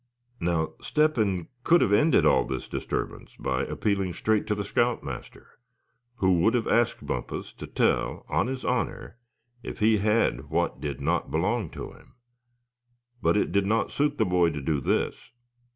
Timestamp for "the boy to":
14.17-14.59